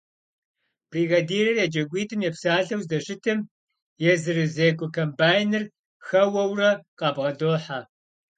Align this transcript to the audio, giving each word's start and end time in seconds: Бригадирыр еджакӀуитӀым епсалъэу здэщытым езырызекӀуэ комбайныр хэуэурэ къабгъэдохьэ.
Бригадирыр 0.91 1.57
еджакӀуитӀым 1.65 2.21
епсалъэу 2.29 2.83
здэщытым 2.85 3.39
езырызекӀуэ 4.13 4.87
комбайныр 4.95 5.63
хэуэурэ 6.07 6.69
къабгъэдохьэ. 6.97 7.79